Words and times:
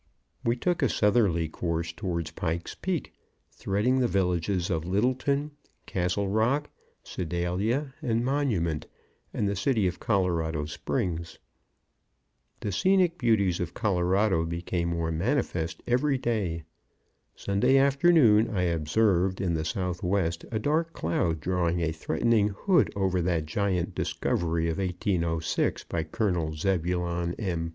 We 0.43 0.55
took 0.55 0.81
a 0.81 0.89
southerly 0.89 1.47
course 1.47 1.93
towards 1.93 2.31
Pike's 2.31 2.73
Peak, 2.73 3.13
threading 3.51 3.99
the 3.99 4.07
villages 4.07 4.71
of 4.71 4.83
Littleton, 4.83 5.51
Castle 5.85 6.27
Rock, 6.27 6.71
Sedalia 7.03 7.93
and 8.01 8.25
Monument, 8.25 8.87
and 9.31 9.47
the 9.47 9.55
city 9.55 9.85
of 9.85 9.99
Colorado 9.99 10.65
Springs. 10.65 11.37
The 12.61 12.71
scenic 12.71 13.19
beauties 13.19 13.59
of 13.59 13.75
Colorado 13.75 14.43
became 14.43 14.87
more 14.89 15.11
manifest 15.11 15.83
every 15.85 16.17
day. 16.17 16.63
Sunday 17.35 17.77
afternoon 17.77 18.49
I 18.49 18.63
observed 18.63 19.39
in 19.39 19.53
the 19.53 19.63
southwest 19.63 20.45
a 20.51 20.57
dark 20.57 20.93
cloud 20.93 21.39
draw 21.41 21.67
a 21.67 21.91
threatening 21.91 22.47
hood 22.47 22.91
over 22.95 23.21
that 23.21 23.45
giant 23.45 23.93
discovery 23.93 24.67
of 24.67 24.79
1806 24.79 25.83
by 25.83 26.01
Col. 26.05 26.53
Zebulon 26.53 27.35
M. 27.37 27.69